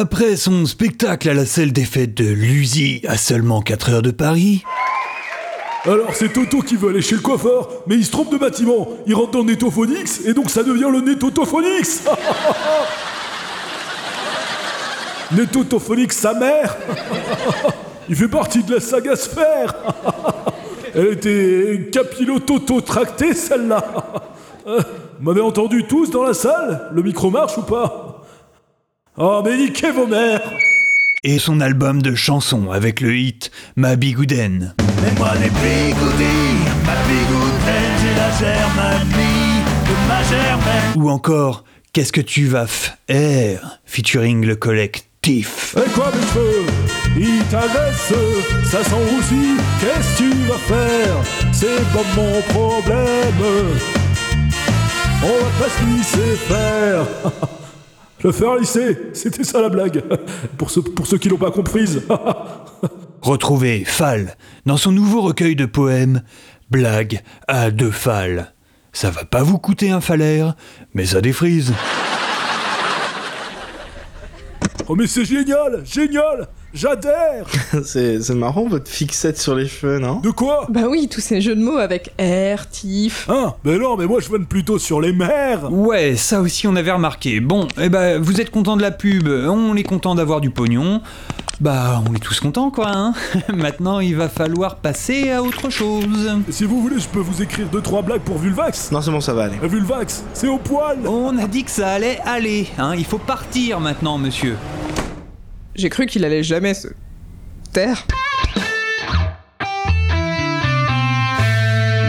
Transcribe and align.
Après 0.00 0.36
son 0.36 0.64
spectacle 0.64 1.28
à 1.28 1.34
la 1.34 1.44
salle 1.44 1.72
des 1.72 1.84
fêtes 1.84 2.14
de 2.14 2.24
Lusy 2.24 3.02
à 3.08 3.16
seulement 3.16 3.60
4 3.60 3.90
heures 3.90 4.02
de 4.02 4.12
Paris, 4.12 4.62
Alors 5.86 6.14
c'est 6.14 6.32
Toto 6.32 6.60
qui 6.60 6.76
veut 6.76 6.90
aller 6.90 7.02
chez 7.02 7.16
le 7.16 7.20
coiffeur, 7.20 7.68
mais 7.88 7.96
il 7.96 8.06
se 8.06 8.12
trompe 8.12 8.30
de 8.30 8.38
bâtiment. 8.38 8.86
Il 9.08 9.16
rentre 9.16 9.32
dans 9.32 9.42
Netophonix 9.42 10.20
et 10.24 10.34
donc 10.34 10.50
ça 10.50 10.62
devient 10.62 10.88
le 10.92 11.00
Netotophonix. 11.00 12.04
Netotophonix 15.32 16.16
sa 16.16 16.34
mère. 16.34 16.76
il 18.08 18.14
fait 18.14 18.28
partie 18.28 18.62
de 18.62 18.74
la 18.74 18.80
saga 18.80 19.16
Sphère. 19.16 19.74
Elle 20.94 21.14
était 21.14 21.90
capillototo-tractée 21.90 23.34
celle-là. 23.34 23.84
M'avez 25.18 25.40
entendu 25.40 25.88
tous 25.88 26.08
dans 26.08 26.22
la 26.22 26.34
salle? 26.34 26.88
Le 26.92 27.02
micro 27.02 27.32
marche 27.32 27.58
ou 27.58 27.62
pas? 27.62 28.07
Oh 29.20 29.42
mais 29.44 29.56
niquez 29.56 29.90
vos 29.90 30.06
mères 30.06 30.52
et 31.24 31.40
son 31.40 31.60
album 31.60 32.00
de 32.00 32.14
chansons 32.14 32.70
avec 32.70 33.00
le 33.00 33.16
hit 33.16 33.50
Ma 33.74 33.96
Bigouden. 33.96 34.76
Mais 35.02 35.18
moi 35.18 35.32
des 35.32 35.50
bigoudis, 35.50 36.62
ma 36.86 36.94
bigouden, 37.08 37.90
j'ai 38.00 38.14
la 38.14 38.30
germanie 38.38 39.64
de 39.88 40.08
ma 40.08 40.22
germaine. 40.22 40.92
Ou 40.94 41.10
encore 41.10 41.64
Qu'est-ce 41.92 42.12
que 42.12 42.20
tu 42.20 42.46
vas 42.46 42.68
faire 42.68 43.80
featuring 43.86 44.46
le 44.46 44.54
collectif? 44.54 45.74
Et 45.76 45.90
quoi 45.90 46.12
mes 46.14 46.26
cheveux? 46.28 46.66
Il 47.16 47.42
t'agresse, 47.50 48.12
ça 48.70 48.84
sent 48.84 48.94
aussi, 49.18 49.56
qu'est-ce 49.80 50.22
que 50.22 50.30
tu 50.30 50.30
vas 50.46 50.58
faire? 50.58 51.16
C'est 51.50 51.82
pas 51.92 52.04
mon 52.14 52.40
problème 52.42 53.78
On 55.24 55.26
va 55.26 55.50
pas 55.58 55.68
se 55.68 55.96
laisser 55.96 56.36
faire 56.36 57.06
Le 58.24 58.32
faire 58.32 58.56
lisser, 58.56 58.98
c'était 59.12 59.44
ça 59.44 59.60
la 59.60 59.68
blague. 59.68 60.02
Pour 60.56 60.70
ceux, 60.70 60.82
pour 60.82 61.06
ceux 61.06 61.18
qui 61.18 61.28
l'ont 61.28 61.36
pas 61.36 61.50
comprise. 61.50 62.02
Retrouvez 63.22 63.84
Fall 63.84 64.36
dans 64.66 64.76
son 64.76 64.92
nouveau 64.92 65.20
recueil 65.22 65.56
de 65.56 65.66
poèmes 65.66 66.22
Blague 66.70 67.22
à 67.46 67.70
deux 67.70 67.90
Fall. 67.90 68.54
Ça 68.92 69.10
va 69.10 69.24
pas 69.24 69.42
vous 69.42 69.58
coûter 69.58 69.90
un 69.90 70.00
falaire, 70.00 70.54
mais 70.94 71.06
ça 71.06 71.20
défrise. 71.20 71.72
Oh 74.88 74.96
mais 74.96 75.06
c'est 75.06 75.24
génial! 75.24 75.84
Génial 75.84 76.48
J'adhère 76.74 77.46
C'est 77.84 78.20
c'est 78.20 78.34
marrant 78.34 78.66
votre 78.68 78.90
fixette 78.90 79.38
sur 79.38 79.54
les 79.54 79.66
cheveux, 79.66 79.98
non? 79.98 80.20
De 80.20 80.30
quoi? 80.30 80.66
Bah 80.68 80.82
oui, 80.88 81.08
tous 81.10 81.20
ces 81.20 81.40
jeux 81.40 81.54
de 81.54 81.62
mots 81.62 81.78
avec 81.78 82.12
R, 82.20 82.68
tif. 82.68 83.26
Hein 83.30 83.54
Mais 83.64 83.78
non, 83.78 83.96
mais 83.96 84.06
moi 84.06 84.20
je 84.20 84.28
vanne 84.28 84.44
plutôt 84.46 84.78
sur 84.78 85.00
les 85.00 85.12
mères 85.12 85.72
Ouais, 85.72 86.16
ça 86.16 86.40
aussi 86.40 86.66
on 86.66 86.76
avait 86.76 86.92
remarqué. 86.92 87.40
Bon, 87.40 87.68
eh 87.80 87.88
ben, 87.88 88.20
vous 88.20 88.40
êtes 88.40 88.50
content 88.50 88.76
de 88.76 88.82
la 88.82 88.90
pub, 88.90 89.28
on 89.28 89.76
est 89.76 89.82
content 89.82 90.14
d'avoir 90.14 90.40
du 90.40 90.50
pognon. 90.50 91.00
Bah, 91.60 92.00
on 92.08 92.14
est 92.14 92.20
tous 92.20 92.38
contents 92.38 92.70
quoi, 92.70 92.90
hein. 92.94 93.14
Maintenant, 93.52 93.98
il 93.98 94.14
va 94.14 94.28
falloir 94.28 94.76
passer 94.76 95.30
à 95.30 95.42
autre 95.42 95.70
chose. 95.70 96.30
Si 96.50 96.64
vous 96.64 96.80
voulez, 96.80 97.00
je 97.00 97.08
peux 97.08 97.18
vous 97.18 97.42
écrire 97.42 97.66
deux 97.66 97.80
trois 97.80 98.02
blagues 98.02 98.20
pour 98.20 98.38
Vulvax 98.38 98.92
Non, 98.92 99.00
c'est 99.00 99.10
bon, 99.10 99.20
ça 99.20 99.34
va 99.34 99.44
aller. 99.44 99.56
Euh, 99.64 99.66
Vulvax, 99.66 100.22
c'est 100.34 100.46
au 100.46 100.58
poil 100.58 100.98
On 101.06 101.36
a 101.36 101.48
dit 101.48 101.64
que 101.64 101.70
ça 101.70 101.88
allait 101.88 102.20
aller, 102.24 102.68
hein. 102.78 102.94
Il 102.96 103.04
faut 103.04 103.18
partir 103.18 103.80
maintenant, 103.80 104.18
monsieur. 104.18 104.56
J'ai 105.74 105.88
cru 105.90 106.06
qu'il 106.06 106.24
allait 106.24 106.42
jamais 106.42 106.74
se 106.74 106.88
taire. 107.72 108.06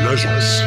L'agence. 0.05 0.63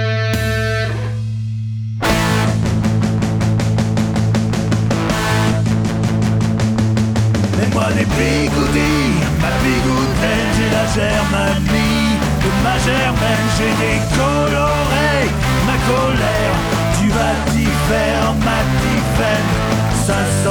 Mais 7.58 7.68
moi 7.74 7.88
des 7.96 8.04
bigoudis, 8.04 9.18
ma 9.40 9.50
bigouden, 9.62 10.46
j'ai 10.56 10.70
la 10.70 10.86
germanie 10.94 12.16
de 12.42 12.50
ma 12.62 12.76
germaine. 12.78 13.46
J'ai 13.58 13.74
des 13.82 13.98
colorés, 14.16 15.01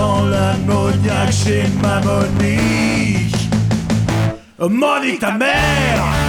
Sent 0.02 0.30
l'ammoniaque 0.32 1.32
chez 1.32 1.64
ma 1.80 2.02
Monique. 2.02 3.36
Monique 4.60 5.20
ta 5.20 5.32
mère 5.34 6.21